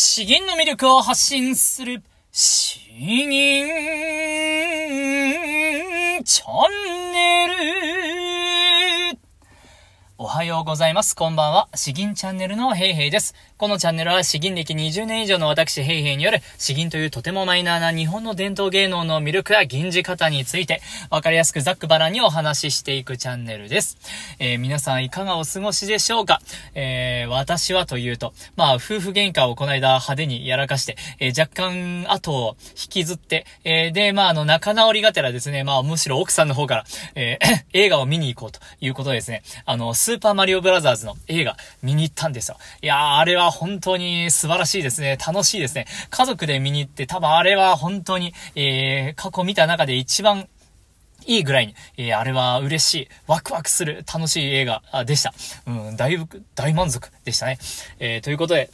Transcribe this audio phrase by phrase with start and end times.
[0.00, 3.68] 詩吟の魅力を発信する、詩吟
[6.24, 7.54] チャンネル。
[10.20, 11.14] おはようございます。
[11.14, 11.68] こんばんは。
[11.76, 13.36] 詩吟チャンネルのヘイヘイです。
[13.56, 20.80] このチャンネルは詩吟歴20年以上の私、ヘイヘイによる詩吟というとてもマイナーな日本の伝統芸能の魅力や吟じ方について、
[21.10, 23.96] わかりやすくざっくばらにお話ししていくチャンネルです。
[24.40, 26.40] えー、皆さんいかがお過ごしでしょうか？
[26.74, 39.42] えー、私はというと、まあ、夫婦喧嘩をこの間派手にやらかして、えー、若干後を引きずって、えで、まあ、あの、仲直りがてらですね、まあ、むしろ奥さんの方から、えー 映画を見に行こうということですね。
[39.64, 42.56] あの、スーパーマリオブラザーズの映画見に行ったんですよ。
[42.80, 45.18] いやー、あれは本当に素晴らしいですね。
[45.18, 45.84] 楽しいですね。
[46.08, 50.48] 家族で見に行って、多分あれは本当に、えー、過去見た中で一番
[51.26, 55.34] いいぐらいに、えー、あれは嬉しい、ワクワクする楽しい映画でした。
[55.66, 57.58] うん、だいぶ、大満足でしたね。
[57.98, 58.70] えー、ということで、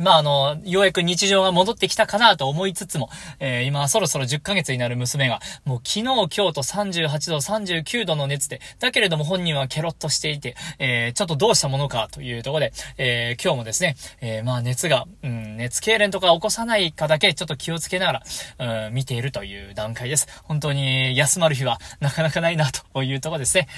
[0.00, 18.22] まあ、あの、ようやく日常が戻ってきたかなと思いつつも、えー、今そろそろ10ヶ月になる娘が、もう昨日、今日と38度、39度の熱で、だけれども本人はケロッとしていて、えー、ちょっとどうしたものかというところで、えー、今日もですね、えー、まあ熱が、うん、熱痙攣とか起こさないかだけちょっと気をつけなが
[18.58, 20.26] ら、うん、見ているという段階です。
[20.44, 23.68] 本当に休まる日はなかなかないなというところですね。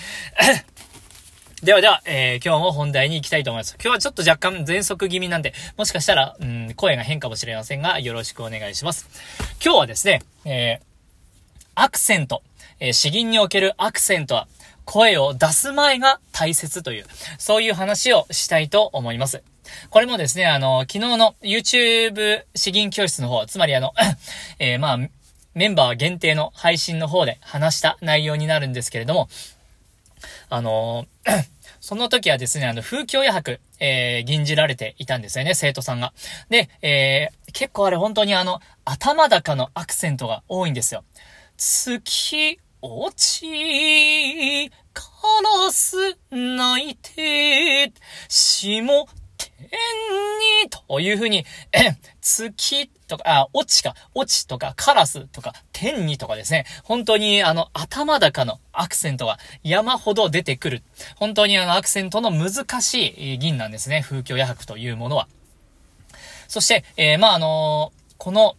[1.63, 3.77] ではでは、えー、今日も本題に行きたいと思います。
[3.81, 9.09] 今日はちょっと若干喘息気味なんで、もしかしたら、うん、声が変かもしれませんが、よろしくお願いします。
[9.65, 10.85] 今日はですね、えー、
[11.77, 12.43] アクセント、
[12.81, 14.49] えー、詩吟におけるアクセントは、
[14.87, 17.05] 声を出す前が大切という、
[17.39, 19.45] そういう話をしたいと思います。
[19.91, 23.95] これもですね、あの、昨日の YouTube 詩吟教室の方、つまりあの、
[24.59, 24.99] えー、まあ、
[25.55, 29.29] メンバー限定の配信の方で話した内容になるんですけれども、
[30.49, 31.07] あの
[31.81, 36.13] その時はですね、あの、風教夜白、えー、吟じられていたんですよね、生徒さんが。
[36.49, 41.05] で、えー、結構あれ本当にあの、頭高のアクセントが多いんですよ。
[41.57, 45.05] 月落ち、カ
[45.65, 47.93] ラス泣いて、
[48.29, 49.07] 霜
[49.71, 49.79] 天
[50.65, 60.83] に、というふうに、え、月とか、あ、落ちか、落ちとか、カラスとか、天にとかですね、本当にあの、頭高のアクセントが山ほど出てくる。
[61.17, 65.29] 本当にあの、アクセントの難しい銀なんですね、風教夜白というものは。
[66.49, 68.57] そして、えー、まあ、あのー、この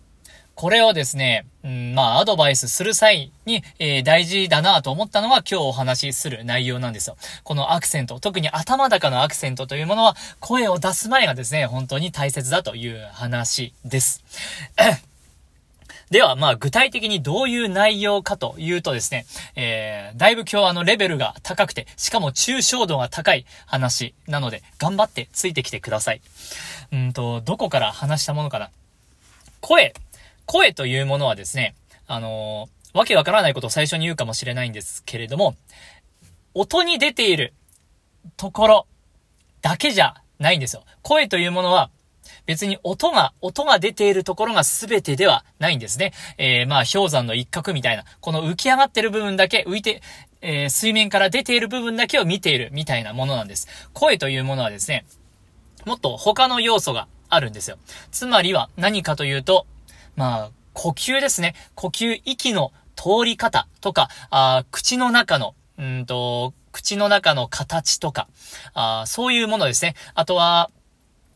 [0.56, 7.16] これをですね、うん、まあ、アドバイスする際に、えー、大事だなと思ったのは今日お話しする内容なんですよ。
[7.44, 14.23] このアクセント、特に頭高のアクセントというものは、声を出す前がですね、本当に大切だという話です。
[16.12, 19.25] では、まあ、具体的にどういう内容かというとですね、
[19.56, 26.22] えー、だいぶ今日あのレベルが高くて、しかも抽象度が高い話なので、頑張ってついてきてください。
[26.91, 28.69] うんと、どこから話したものかな
[29.62, 29.94] 声
[30.45, 31.75] 声というものはですね、
[32.07, 35.55] あのー、わけわからないことを最初に言うかもしれないんですけれども、
[36.53, 37.53] 音に出ている
[38.37, 38.87] ところ
[39.61, 40.83] だけじゃないんですよ。
[41.01, 41.89] 声というものは、
[42.45, 46.13] 別に音が、音が出ているところが全てではないんですね。
[46.37, 50.01] えー、まあ、氷山の一角みたいな、この浮き上がってる部分だけ、浮いて、
[50.41, 53.67] えー、水面から出ている部分だけを見ているみたいなものなんです。
[53.93, 55.05] 声というものはですね、
[55.85, 57.77] もっと他の要素があるんですよ。
[58.11, 59.65] つまりは何かというと、
[60.16, 61.56] まあ、呼吸ですね。
[61.75, 68.28] 呼吸、息の通り方とか、あ口の中の、うんと、口の中の形とか、
[68.73, 69.96] あそういうものですね。
[70.16, 70.69] あとは、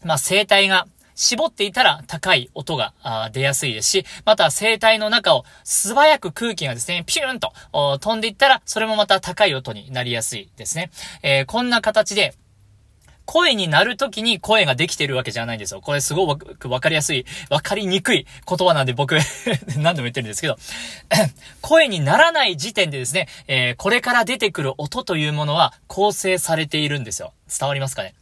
[0.04, 2.94] まあ、声帯が絞っていたら高い音が
[3.34, 7.52] 出やすいですし、また声帯の中を素早く空気がですね、ピューンと
[8.00, 10.92] 飛んでいったら、それもまた高い音になりやすいですね。
[11.24, 12.36] えー、こんな形で、
[13.28, 15.82] 声になるときに声ができてるわけじゃないんですよ。
[15.82, 19.18] これすごくわかりやすい、わかりにくい言葉なんで僕
[19.78, 20.58] 何度も言ってるんですけど、
[21.62, 27.34] 声にならない時点でですね、えー、これから出てくる音というものは構成されているんですよ。
[27.60, 28.16] 伝わりますかね？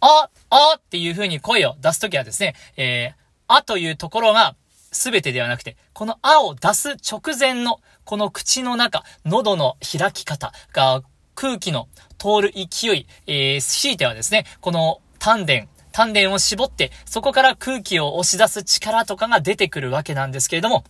[0.00, 4.54] あ、あっていう風に声を出すときはですね、えー、あというところが
[4.90, 11.02] 全てではなくて、このあを出す直前の、この口の中、喉の開き方が、
[11.34, 11.88] 空気の
[12.18, 20.84] 通る勢い、えー、強いてはですね、この丹田、丹田を絞って、そこから空気を押し出す力とかが出てくるわけなんですけれども、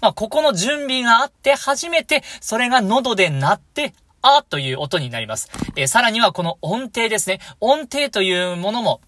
[0.00, 5.50] まあ、ここの準備があって初めて、それが喉で鳴って、あという音になります。
[5.76, 7.40] えー、さらにはこの音程ですね。
[7.60, 9.00] 音程というものも、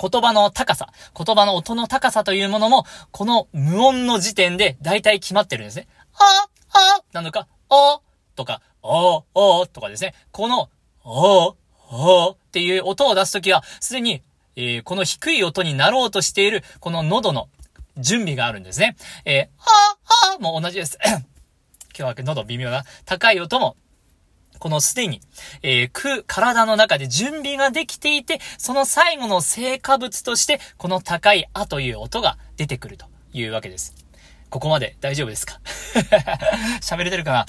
[0.00, 5.88] 言葉の高さ、言葉の音の高さというものも、この無音の時点で大体決まってるんですね。
[6.14, 8.00] あ、あ、なのか、あ、
[8.36, 10.14] とか、おー、おーとかですね。
[10.30, 10.70] この、
[11.04, 11.54] おー、
[11.90, 14.22] おーっていう音を出すときは、すでに、
[14.56, 17.48] えー、この低い音になろうとしている、この喉の
[17.96, 18.96] 準備があるんですね。
[19.24, 20.98] えー、はぁ、はぁも同じです。
[21.06, 21.18] 今
[21.96, 23.76] 日は喉微妙な高い音も
[24.58, 25.20] このすでに、
[25.62, 33.94] えー、く、体の中で準備ができていて、その最後の成果物として、この高いあという音が出てくるというわけです。
[34.50, 35.60] ここまで大丈夫ですか？
[36.82, 37.46] 喋れてるかな？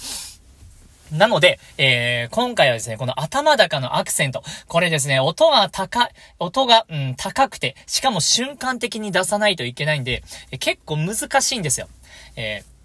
[1.11, 4.43] なので、えー、今回はですね、この頭高のアクセント。
[4.67, 6.09] これですね、音が高い、
[6.39, 10.23] 音が、うん、高くて、しかも瞬間的に出さないといけないんで、
[10.59, 11.87] 結構難しいんですよ。
[12.35, 12.79] えー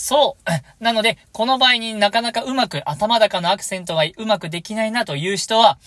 [0.00, 0.50] そう。
[0.82, 5.78] なので、この場合になかなかうまく頭高のアクセントがうまくできないなという人は、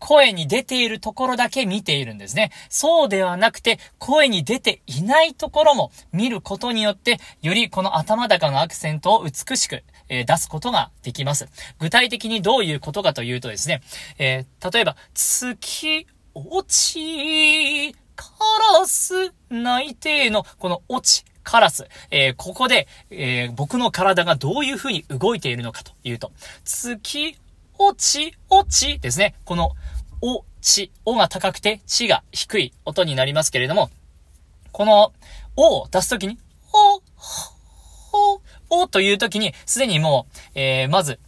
[0.00, 2.50] 声に出ているところだけ見ているんですね。
[2.68, 11.48] そうではなくて、声に出ていないところも見ることによって、よりこの頭高のアクセントを美しく、えー、出すことができます。
[11.78, 13.80] 具体的にどういうことかというとですね、
[14.18, 18.28] えー、例えば、月落ち、カ
[18.78, 21.88] ラス泣いての、この落ち、カラス。
[22.10, 26.32] えー、ここで、えー、僕の体がどういう風に動いているのかというと、
[26.64, 27.38] 月、
[27.78, 29.34] 落ち、落ちですね。
[29.44, 29.72] この、
[30.20, 33.90] お、ち、おが高くて、ちが低い音になりますけれども、
[34.72, 35.12] この、
[35.56, 36.38] おを出すときに、
[36.72, 36.96] お、
[38.34, 41.18] お、おというときに、すでにもう、えー、まず、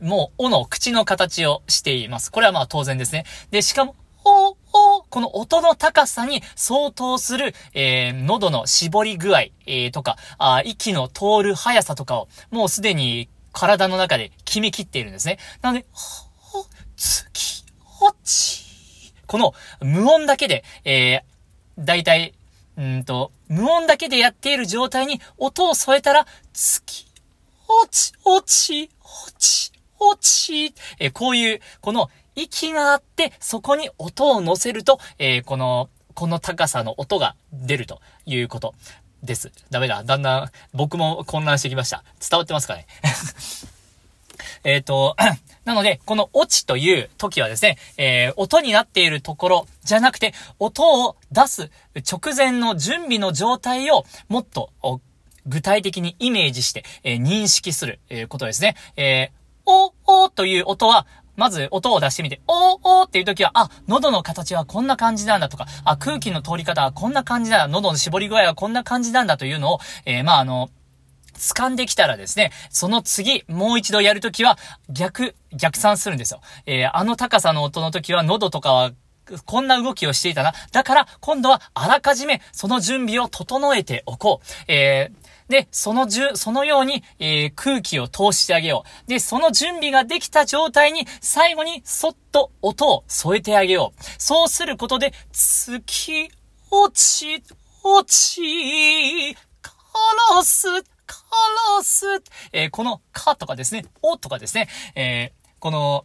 [0.00, 2.32] もう、おの口の形をしています。
[2.32, 3.24] これはまあ当然ですね。
[3.50, 3.94] で、しかも、
[4.24, 15.38] お、お、この音の高さに相当する、えー、喉の絞り具合、えー、とか、あ息の通る速さとかを、もうすでに体の中で決めきっているんですね。
[15.62, 16.66] なので、ほ、
[16.96, 17.64] 月、
[18.00, 19.14] 落ち。
[19.26, 22.34] この無音だけで、えー、だいたい、
[22.76, 27.06] うんと、無音だけでやっている状態に音を添えたら、月、
[27.68, 30.74] 落ち、落ち、落ち、落ち。
[30.98, 38.74] え、こういう、この息があって、そこに音を乗せると、えー、この、この高さの音が出るということ
[39.22, 39.52] です。
[39.70, 40.04] ダメだ。
[40.04, 42.04] だんだん僕も混乱してきました。
[42.20, 42.86] 伝わってますかね？
[44.64, 45.16] えっと、
[45.64, 51.70] なので、この落ちという時はですね、えー、音になっているところじゃなくて、音を出す
[52.10, 54.70] 直前の準備の状態をもっと
[55.46, 58.76] 具体的にイメージして、えー、認識する、えー、ことですね。
[58.96, 59.70] えー、
[60.06, 61.06] お、おという音は、
[61.36, 70.70] まず音を出してみて、おーおーっていう時は、あ、喉の形はこんな感じなんだとか、あ、空気の通り方はこんな感じなんだ、喉の絞り具合はこんな感じなんだというのを、えー、まあ、あの、
[71.38, 74.58] 掴んできたらですね、その次、もう一度やるときは、
[74.88, 76.40] 逆、逆算するんですよ。
[76.66, 78.92] えー、あの高さの音の時は喉とかは
[79.46, 80.52] こんな動きをしていたな。
[80.72, 84.72] だから、今度はあらかじめその準備を整えておこう。
[84.72, 89.08] えー、で、そのじゅ、そのように、えー、空気を通してあげよう。
[89.08, 94.04] で、その準備ができた状態に、最後にそっと音を添えてあげよう。
[94.18, 96.30] そうすることで、月、
[96.70, 97.42] 落ち、
[97.82, 99.72] 落ち、カ
[100.34, 100.66] ラス、
[101.06, 101.16] カ
[101.78, 102.06] ラス、
[102.52, 106.04] えー、この、かとかですね、おとかですね、えー、この、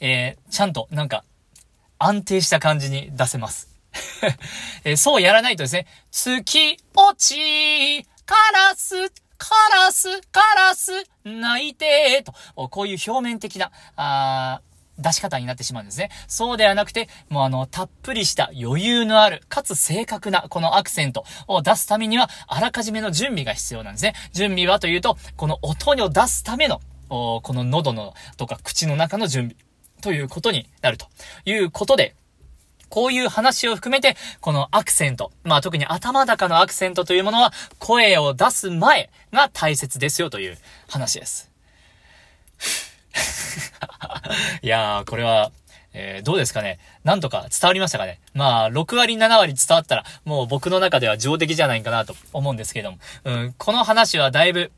[0.00, 1.24] えー、ちゃんと、なんか、
[1.98, 3.68] 安定した感じに出せます。
[4.84, 10.92] えー、そうやらないとですね、月、落ち、カラス、カラス、カラス、
[11.24, 12.32] 泣いてと、
[12.68, 14.60] こういう表面的な、あ
[14.98, 16.10] 出し方になってしまうんですね。
[16.28, 24.14] そうではなくて、もうあの、たっぷりした余裕のある、かつ正確なこのアクセントを出すためには、あらかじめの準備が必要なんですね。
[24.32, 29.56] 準備はというと、この音を出すための、この喉のとか口の中の準備
[30.00, 31.06] ということになると
[31.44, 32.14] いうことで、
[32.88, 41.50] こういう話を含めて、このアクセント、まあ特に頭高のアクセントというものは、声を出す前が大切ですよという話です。
[44.62, 45.52] いやー、これは、
[45.94, 52.98] えー、どうですかねなんとか伝わりましたかねまあ、6割、7割伝わったら、もう僕の中では上出来じゃないかなと思うんですけども。
[53.24, 54.72] うん、この話はだいぶ、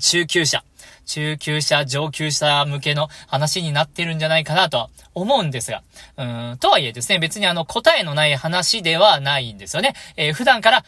[0.00, 0.64] 中級者、
[1.06, 5.82] 中級者、上級者向けの話になってるんじゃないかなとは思うんですが、
[6.16, 9.94] うん、とはいえですね、別にあの答えのない話ではないんですよね。
[10.16, 10.84] えー、普段から、あー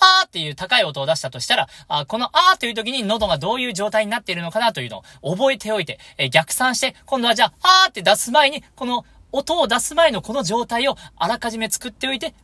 [0.00, 12.34] あーっていう高い音を出したとしたら、あこのあーという時に喉がどういう状態になっているのかなというのを覚えておいて、えー、逆算して、今度はじゃあ、あーって出す前に、この音を出す前のこの状態をあらかじめ作っておいて、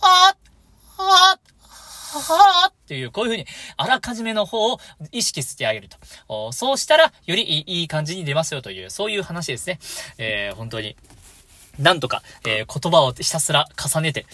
[0.00, 0.36] あー、
[0.98, 1.53] あー、
[2.20, 4.80] はぁっていう、こういうふうに、あらかじめの方を
[5.12, 5.88] 意識してあげる
[6.26, 6.52] と。
[6.52, 9.78] そうしたら、よりいい感じに出ますよという、そういう話ですね。
[10.18, 10.96] えー、本当に。
[11.78, 14.26] なんとか、えー、言葉をひたすら重ねて、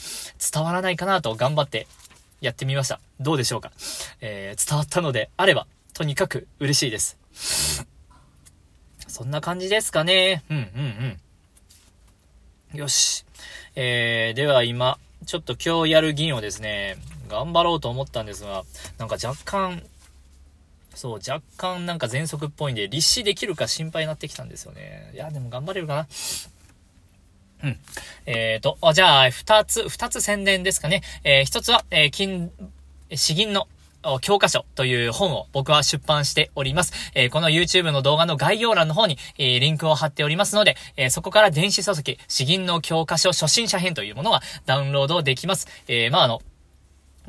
[0.53, 1.87] 伝わらないかなと頑張って
[2.41, 3.01] やってみました。
[3.19, 3.73] どうでしょうか。
[4.21, 7.19] えー、伝わったのであれば、とにかく嬉しいです。
[9.07, 10.45] そんな感じですかね。
[10.51, 11.19] うんうん
[12.73, 12.79] うん。
[12.79, 13.25] よし。
[13.75, 16.97] えー、では今、ちょっと今日やる銀をですね、
[17.31, 18.65] 頑張ろうと思ったんですが、
[18.99, 19.83] なんか若干、
[20.95, 25.11] そう、若干なんか喘息っぽいんで、立志できるか心配になってきたんですよね。
[25.15, 26.09] いや、でも頑張れるかな。
[27.63, 27.79] うん。
[28.27, 31.03] えーと、じゃあ、二つ、二つ宣伝ですかね。
[31.25, 32.51] えー、一つは、えー、金、
[33.15, 33.69] 詩吟の
[34.21, 36.93] 教科書という本を僕は出版しております。
[37.15, 45.69] えー、この YouTube の動画の概要欄の方に、えー、リンクを貼っておりますので、えー、そこから電子書籍、詩吟の教科書初心者編というものがダウンロードできます。
[45.87, 46.41] えまあ、あの、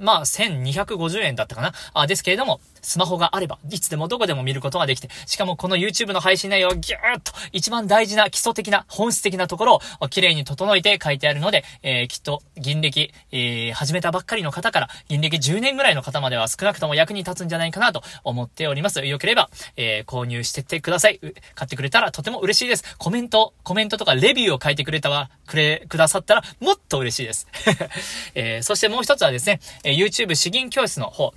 [0.01, 1.74] まあ、1250円だったかな。
[1.93, 19.05] あですけれども、スマホがあれば、いつでもどこでも見ることができて、しかもこの YouTube の配信内容をギューッと、一番大事な基礎的な、本質的なところを綺麗に整えて書いてあるので、えー、きっと、銀歴、えー、始めたばっかりの方から、銀歴10年ぐらいの方までは少なくとも役に立つんじゃないかなと思っております。
[19.05, 21.19] よければ、えー、購入してってください。
[21.55, 22.97] 買ってくれたらとても嬉しいです。
[22.97, 27.47] コメント、コメントとかレビューを書いてくれたわ、くれ、くださったら、もっと嬉しいです。
[28.35, 31.33] えー、そしてもう一つはですね、え YouTube 詩吟教室の方、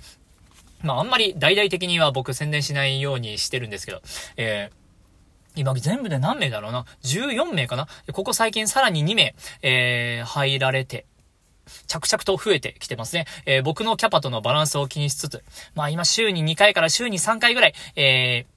[0.85, 4.01] まあ、あんまり大々的には僕宣伝しないようにしてるんですけど、
[4.37, 4.85] えー
[5.57, 7.87] 今全部で何名だろうな ?14 名かな？
[8.11, 11.05] ここ最近さらに2名、えー、入られて、
[11.87, 13.25] 着々と増えてきてますね。
[13.45, 18.54] えー、僕のキャパとのバランスを気にしつつ、まあ今週に2回から週に3回ぐらい、えー、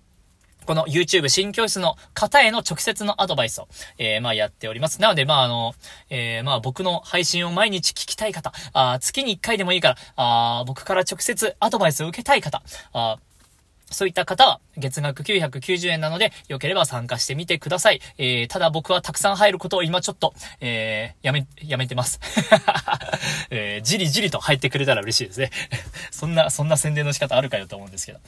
[0.69, 5.01] この YouTube 新教室の方への直接のアドバイスを、えー、まあやっております。
[5.01, 5.75] なので、まああの、
[6.11, 13.17] えー、まあ僕の配信を毎日聞きたい方、あ月に1回でもいいから、あ僕から直接アドバイスを受けたい方、あ
[13.91, 18.03] そういった方は、月額990円なので、よければ参加してみてください。
[18.19, 22.21] えー、ただ僕はたくさん入ることを今ちょっと、えー、やめ、やめてます。
[23.49, 25.51] えー、じりじりと入ってくれたら嬉しいですね。
[26.13, 28.21] そんな、そんな宣伝の仕方あるかよと思うんですけど。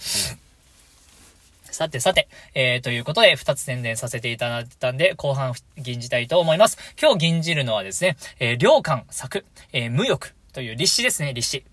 [1.72, 6.78] さてさて、えー、ということで、二つ宣伝させていただいたんで、後半吟じたいと思います。
[7.00, 11.64] 今日吟じるのはですね、えー、良寛作、えー、無欲という立志ですね、立志。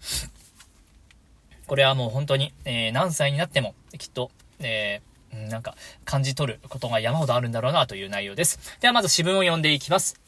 [1.67, 5.75] これはもう本当に、えー、何歳になっても、きっと、えー、なんか、
[6.05, 8.77] 感じ取ることが山ほどあるんだろうなという内容です。
[8.79, 10.19] ではまず詩文を読んでいきます。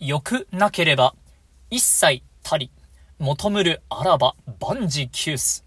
[0.00, 1.14] 欲なければ、
[1.70, 2.70] 一切たり、
[3.18, 5.64] 求むるあらば万事休す。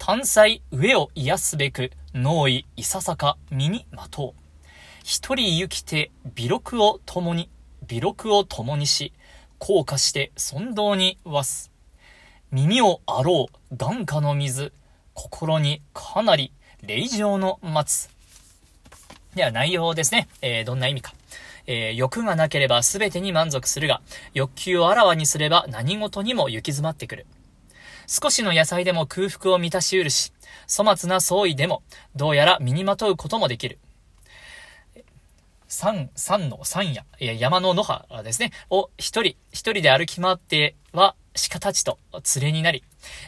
[0.00, 4.66] 単細上を癒すべく、脳意いささか身にまとう。
[5.04, 7.50] 一人行きて微録を共に、
[7.86, 9.12] 微録を共にし、
[9.58, 11.70] 降下して尊道にわす。
[12.50, 14.72] 耳をあろう眼下の水、
[15.12, 18.10] 心にかなり霊場の待つ。
[19.34, 20.28] では内容ですね。
[20.40, 21.12] えー、どんな意味か。
[21.66, 24.00] えー、欲がなければ全てに満足するが、
[24.32, 27.26] 欲求をあらわにすれば何事にも行き詰まってくる。
[28.10, 30.32] 少しの野菜でも空腹を満たし得るし、
[30.68, 31.84] 粗末な創意でも、
[32.16, 33.78] どうやら身にまとうこともできる。
[35.68, 41.14] 山、山の山や、山の野葉ですね、を一人、一人で歩き回っては、
[41.50, 42.00] 鹿たちと
[42.34, 42.82] 連れになり、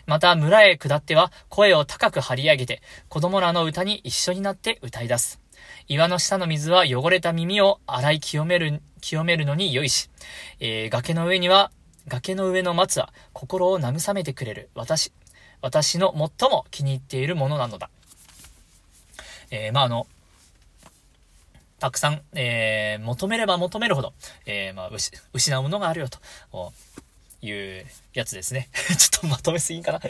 [0.06, 5.40] また村へ下っては声を高く張り上げて、子供らの歌に一緒になって歌い出す。
[5.86, 10.10] 岩の下の水は汚れた耳を洗い清める、清めるのに良いし、
[10.58, 11.70] えー、崖の上には
[12.08, 15.12] 崖の上の松は心を慰めてくれる私、
[15.60, 17.90] 私の最も気に入っているものなのだ。
[19.50, 20.06] えー、まあ、あの、
[21.78, 24.12] たくさん、えー、求めれば求めるほど、
[24.46, 24.90] えー、まあ、
[25.32, 26.18] 失うものがあるよと、
[27.42, 28.68] いうやつですね。
[28.96, 30.00] ちょっとまとめすぎかな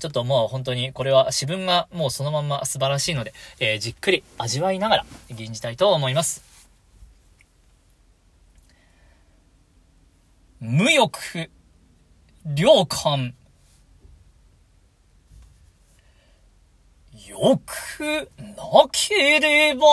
[0.00, 6.47] ちょっともう本当にこれは詩文がもうそのまま素晴らしいので、えー、じっくり味わいながら吟じたいと思います。
[10.60, 11.50] 無欲、
[12.56, 13.34] 良感。
[17.28, 19.86] よくなければ、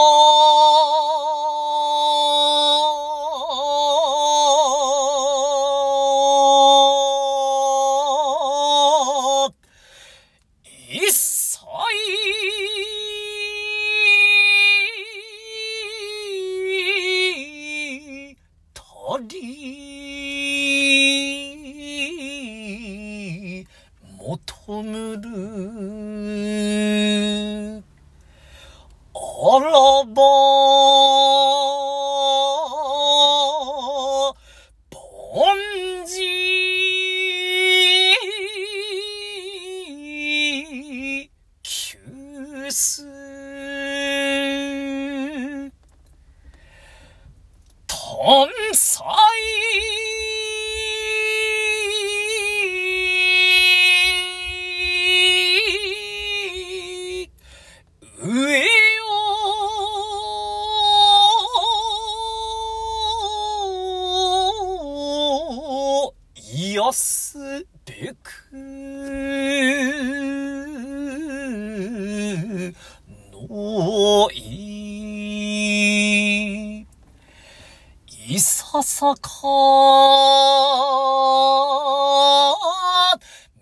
[78.75, 79.29] ささか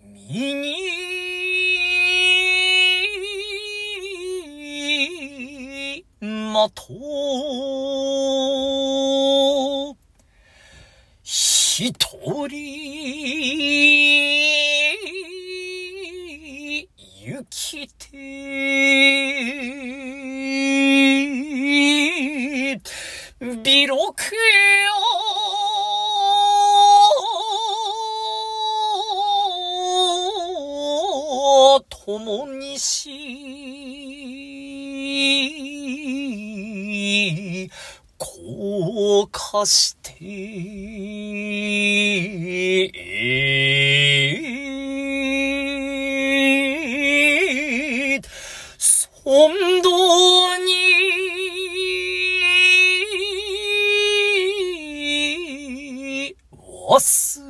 [0.01, 0.55] 右
[6.21, 6.83] まと
[23.43, 24.29] ビロクよ
[32.05, 33.09] 共にし、
[38.17, 40.13] こうかして、
[56.93, 57.42] わす。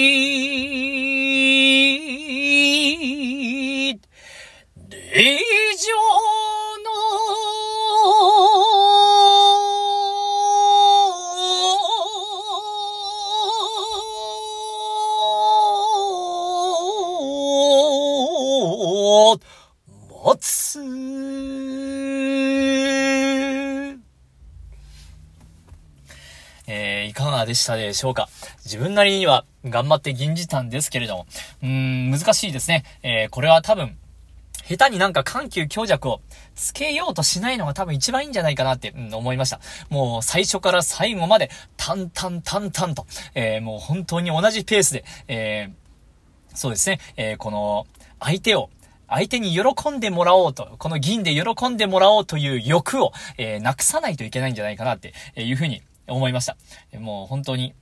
[0.00, 0.06] り
[4.88, 5.36] 霊
[5.76, 5.92] 場
[19.34, 19.40] の
[20.24, 20.80] 待つ。
[26.72, 28.28] えー、いかがでしたでしょうか？
[28.70, 31.26] 自分なりには頑張って吟じたんですけれども、
[31.60, 32.84] うーん、難しいですね。
[33.02, 33.96] えー、これは多分、
[34.64, 36.20] 下手になんか緩急強弱を
[36.54, 39.58] つけようとしないのが多分一番いいんじゃないかなって、うん、思いました。
[39.88, 47.88] もう最初から最後まで淡々淡々と、えー、もう本当に同じペースで、えー、そうですね、えー、この
[48.20, 48.70] 相手を
[49.08, 56.56] 相手に喜んでもらおうと、この銀で喜んでもらおうという欲を、え、なくさないといけないんじゃないかなってえいうふうに思いました。
[56.96, 57.74] もう本当に、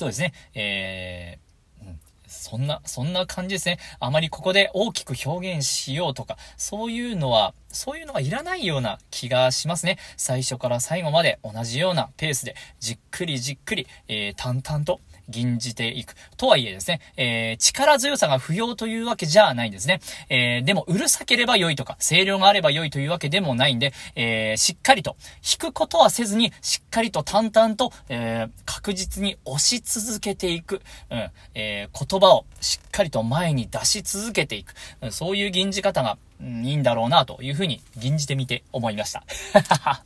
[0.00, 1.86] そうですね、えー、
[2.26, 3.78] そんな、そんな感じですね。
[3.98, 9.98] あまりここで大きく表現しようとか、そういうのは、そういうのはいらないような気がしますね。
[10.16, 16.14] 最初から最後まで同じようなペースで、じっくりじっくり、えー、淡々と吟じていく。
[16.36, 20.00] とはいえですね、えー、力強さが不要というわけじゃないんですね。
[20.28, 30.82] えー、でも、うるさければ良いとか、声量があれば良いというわけでもないんで、えー、しっかりと、弾くことはせずに、しっかりと淡々と、えー、確実に押し続けていく。
[31.10, 34.74] うん、えー、言葉をしっかりと前に出し続けていく。
[35.00, 39.24] うん、そういう吟じ方が、うん、いいんだろうな、というふうに、吟じてみて思いました。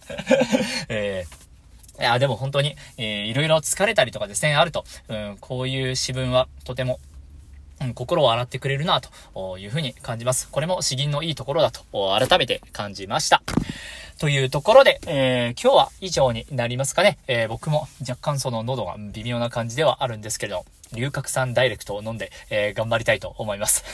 [0.88, 1.43] えー
[1.98, 6.98] いや、でも本当に、えー、いろいろ疲れたりとかですね、あると、うん、こういう詩文はとても、
[7.80, 10.48] うん、心を洗ってくれるな、というふうに感じます。
[10.50, 13.42] これも詩吟のいいところだと、改めて感じました。
[14.18, 17.18] というところで、えー、今日は以上になりますかね。
[17.26, 23.84] えー、僕も若干その喉が微妙な感じではあるんですけれど、龍角散ダイレクトを飲んで、えー、頑張りたいと思います。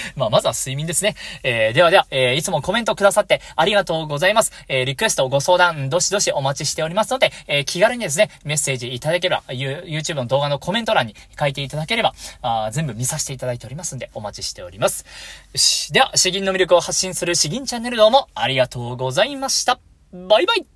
[0.16, 1.16] まあ、まずは睡眠ですね。
[1.42, 4.52] えー、ではでは、えー、いつもコメントくださってありがとうございます。
[4.68, 15.04] えー、リクエスト、ご相談、どしどしお待ちしておりますので、えー、気軽にですね、メッセージいただければ、YouTube の動画のコメント欄に書いていただければ、あ全部見させていただいておりますんで、お待ちしております。
[15.52, 15.92] よし。
[15.92, 19.78] では、詩吟の魅力を発信する詩吟チャンネルどうもありがとうございました。
[20.12, 20.73] バイバイ